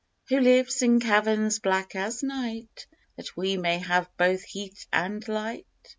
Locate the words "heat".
4.41-4.87